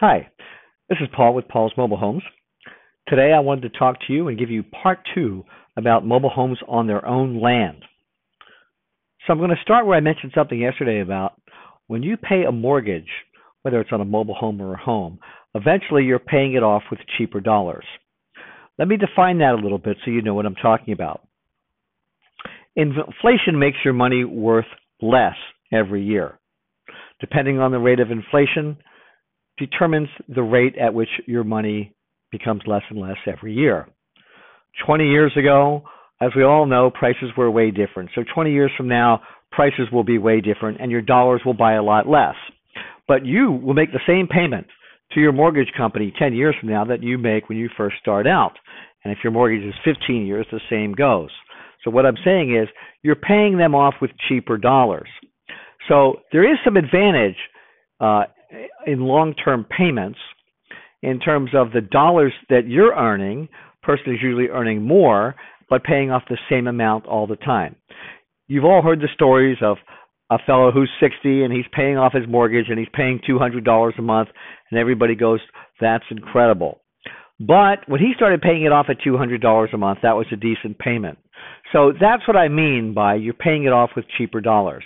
Hi, 0.00 0.28
this 0.88 0.98
is 1.00 1.06
Paul 1.14 1.34
with 1.34 1.46
Paul's 1.46 1.72
Mobile 1.76 1.96
Homes. 1.96 2.24
Today 3.06 3.32
I 3.32 3.38
wanted 3.38 3.72
to 3.72 3.78
talk 3.78 3.96
to 4.04 4.12
you 4.12 4.26
and 4.26 4.36
give 4.36 4.50
you 4.50 4.64
part 4.64 4.98
two 5.14 5.44
about 5.76 6.04
mobile 6.04 6.30
homes 6.30 6.58
on 6.66 6.88
their 6.88 7.06
own 7.06 7.40
land. 7.40 7.84
So 9.24 9.32
I'm 9.32 9.38
going 9.38 9.50
to 9.50 9.62
start 9.62 9.86
where 9.86 9.96
I 9.96 10.00
mentioned 10.00 10.32
something 10.34 10.58
yesterday 10.58 11.00
about 11.00 11.40
when 11.86 12.02
you 12.02 12.16
pay 12.16 12.42
a 12.42 12.50
mortgage, 12.50 13.08
whether 13.62 13.80
it's 13.80 13.92
on 13.92 14.00
a 14.00 14.04
mobile 14.04 14.34
home 14.34 14.60
or 14.60 14.74
a 14.74 14.82
home, 14.82 15.20
eventually 15.54 16.02
you're 16.02 16.18
paying 16.18 16.54
it 16.54 16.64
off 16.64 16.82
with 16.90 16.98
cheaper 17.16 17.40
dollars. 17.40 17.84
Let 18.80 18.88
me 18.88 18.96
define 18.96 19.38
that 19.38 19.54
a 19.54 19.62
little 19.62 19.78
bit 19.78 19.98
so 20.04 20.10
you 20.10 20.22
know 20.22 20.34
what 20.34 20.44
I'm 20.44 20.56
talking 20.56 20.92
about. 20.92 21.20
Inflation 22.74 23.60
makes 23.60 23.78
your 23.84 23.94
money 23.94 24.24
worth 24.24 24.66
less 25.00 25.36
every 25.72 26.02
year. 26.02 26.40
Depending 27.20 27.60
on 27.60 27.70
the 27.70 27.78
rate 27.78 28.00
of 28.00 28.10
inflation, 28.10 28.76
determines 29.58 30.08
the 30.28 30.42
rate 30.42 30.76
at 30.78 30.94
which 30.94 31.08
your 31.26 31.44
money 31.44 31.94
becomes 32.30 32.62
less 32.66 32.82
and 32.90 33.00
less 33.00 33.16
every 33.26 33.54
year. 33.54 33.86
20 34.86 35.08
years 35.08 35.32
ago, 35.36 35.84
as 36.20 36.30
we 36.36 36.42
all 36.42 36.66
know, 36.66 36.90
prices 36.90 37.30
were 37.36 37.50
way 37.50 37.70
different. 37.70 38.10
So 38.14 38.24
20 38.34 38.52
years 38.52 38.70
from 38.76 38.88
now, 38.88 39.20
prices 39.52 39.86
will 39.92 40.04
be 40.04 40.18
way 40.18 40.40
different 40.40 40.80
and 40.80 40.90
your 40.90 41.02
dollars 41.02 41.42
will 41.44 41.54
buy 41.54 41.74
a 41.74 41.82
lot 41.82 42.08
less. 42.08 42.34
But 43.06 43.24
you 43.24 43.52
will 43.52 43.74
make 43.74 43.92
the 43.92 44.00
same 44.06 44.26
payment 44.26 44.66
to 45.12 45.20
your 45.20 45.32
mortgage 45.32 45.72
company 45.76 46.12
10 46.18 46.34
years 46.34 46.54
from 46.58 46.70
now 46.70 46.84
that 46.86 47.02
you 47.02 47.18
make 47.18 47.48
when 47.48 47.58
you 47.58 47.68
first 47.76 47.96
start 48.00 48.26
out. 48.26 48.54
And 49.04 49.12
if 49.12 49.18
your 49.22 49.32
mortgage 49.32 49.62
is 49.62 49.74
15 49.84 50.26
years, 50.26 50.46
the 50.50 50.60
same 50.70 50.92
goes. 50.92 51.30
So 51.84 51.90
what 51.90 52.06
I'm 52.06 52.16
saying 52.24 52.56
is 52.56 52.68
you're 53.02 53.14
paying 53.14 53.58
them 53.58 53.74
off 53.74 53.94
with 54.00 54.10
cheaper 54.28 54.56
dollars. 54.56 55.08
So 55.88 56.20
there 56.32 56.50
is 56.50 56.58
some 56.64 56.76
advantage 56.76 57.36
uh, 58.00 58.24
in 58.86 59.00
long-term 59.00 59.66
payments 59.76 60.18
in 61.02 61.20
terms 61.20 61.50
of 61.54 61.72
the 61.72 61.80
dollars 61.80 62.32
that 62.48 62.66
you're 62.66 62.94
earning. 62.94 63.48
Person 63.82 64.14
is 64.14 64.22
usually 64.22 64.48
earning 64.48 64.82
more, 64.82 65.34
but 65.68 65.84
paying 65.84 66.10
off 66.10 66.22
the 66.28 66.38
same 66.50 66.66
amount 66.66 67.06
all 67.06 67.26
the 67.26 67.36
time. 67.36 67.76
You've 68.46 68.64
all 68.64 68.82
heard 68.82 69.00
the 69.00 69.08
stories 69.14 69.58
of 69.62 69.76
a 70.30 70.38
fellow 70.46 70.70
who's 70.70 70.90
60 71.00 71.44
and 71.44 71.52
he's 71.52 71.66
paying 71.72 71.98
off 71.98 72.12
his 72.12 72.26
mortgage 72.28 72.66
and 72.68 72.78
he's 72.78 72.88
paying 72.94 73.20
$200 73.28 73.98
a 73.98 74.02
month, 74.02 74.28
and 74.70 74.80
everybody 74.80 75.14
goes, 75.14 75.40
"That's 75.80 76.04
incredible." 76.10 76.80
But 77.40 77.86
when 77.88 78.00
he 78.00 78.14
started 78.14 78.40
paying 78.42 78.62
it 78.62 78.72
off 78.72 78.88
at 78.88 79.00
$200 79.00 79.72
a 79.72 79.78
month, 79.78 80.00
that 80.02 80.16
was 80.16 80.30
a 80.32 80.36
decent 80.36 80.78
payment. 80.78 81.18
So 81.72 81.92
that's 81.92 82.26
what 82.26 82.36
I 82.36 82.48
mean 82.48 82.94
by 82.94 83.14
you're 83.16 83.34
paying 83.34 83.64
it 83.64 83.72
off 83.72 83.90
with 83.96 84.08
cheaper 84.08 84.40
dollars. 84.40 84.84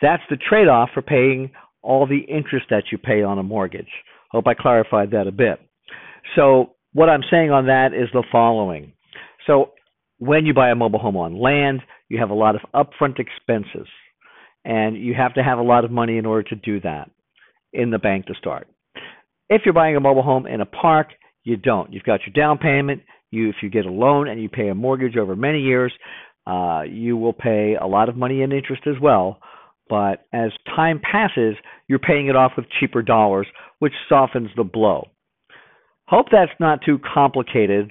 That's 0.00 0.22
the 0.30 0.36
trade 0.36 0.68
off 0.68 0.90
for 0.92 1.02
paying 1.02 1.50
all 1.82 2.06
the 2.06 2.20
interest 2.20 2.66
that 2.70 2.84
you 2.92 2.98
pay 2.98 3.22
on 3.22 3.38
a 3.38 3.42
mortgage. 3.42 3.88
Hope 4.30 4.46
I 4.46 4.54
clarified 4.54 5.12
that 5.12 5.26
a 5.26 5.32
bit. 5.32 5.60
So, 6.36 6.74
what 6.92 7.08
I'm 7.08 7.22
saying 7.30 7.50
on 7.50 7.66
that 7.66 7.92
is 7.94 8.08
the 8.12 8.24
following. 8.30 8.92
So, 9.46 9.72
when 10.18 10.46
you 10.46 10.54
buy 10.54 10.70
a 10.70 10.74
mobile 10.74 10.98
home 10.98 11.16
on 11.16 11.40
land, 11.40 11.80
you 12.08 12.18
have 12.18 12.30
a 12.30 12.34
lot 12.34 12.54
of 12.54 12.62
upfront 12.74 13.18
expenses, 13.18 13.88
and 14.64 14.96
you 14.96 15.14
have 15.14 15.34
to 15.34 15.42
have 15.42 15.58
a 15.58 15.62
lot 15.62 15.84
of 15.84 15.90
money 15.90 16.18
in 16.18 16.26
order 16.26 16.48
to 16.50 16.56
do 16.56 16.80
that 16.80 17.10
in 17.72 17.90
the 17.90 17.98
bank 17.98 18.26
to 18.26 18.34
start. 18.34 18.66
If 19.48 19.62
you're 19.64 19.74
buying 19.74 19.96
a 19.96 20.00
mobile 20.00 20.22
home 20.22 20.46
in 20.46 20.60
a 20.60 20.66
park, 20.66 21.08
you 21.44 21.56
don't. 21.56 21.92
You've 21.92 22.02
got 22.04 22.20
your 22.26 22.34
down 22.34 22.58
payment. 22.58 23.02
You, 23.30 23.48
if 23.50 23.56
you 23.62 23.70
get 23.70 23.86
a 23.86 23.90
loan 23.90 24.28
and 24.28 24.42
you 24.42 24.48
pay 24.48 24.68
a 24.68 24.74
mortgage 24.74 25.16
over 25.16 25.36
many 25.36 25.60
years, 25.60 25.92
uh, 26.46 26.82
you 26.88 27.16
will 27.16 27.32
pay 27.32 27.76
a 27.80 27.86
lot 27.86 28.08
of 28.08 28.16
money 28.16 28.42
in 28.42 28.52
interest 28.52 28.82
as 28.86 29.00
well. 29.00 29.38
But 29.88 30.26
as 30.32 30.50
time 30.76 31.00
passes, 31.00 31.56
you're 31.88 31.98
paying 31.98 32.28
it 32.28 32.36
off 32.36 32.52
with 32.56 32.66
cheaper 32.80 33.02
dollars, 33.02 33.46
which 33.78 33.94
softens 34.08 34.50
the 34.56 34.64
blow. 34.64 35.08
Hope 36.06 36.26
that's 36.30 36.52
not 36.58 36.80
too 36.84 36.98
complicated. 37.14 37.90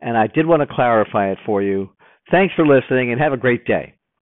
And 0.00 0.16
I 0.16 0.26
did 0.26 0.46
want 0.46 0.62
to 0.62 0.74
clarify 0.74 1.30
it 1.30 1.38
for 1.44 1.62
you. 1.62 1.90
Thanks 2.30 2.54
for 2.54 2.66
listening 2.66 3.12
and 3.12 3.20
have 3.20 3.32
a 3.32 3.38
great 3.38 3.64
day. 3.66 3.94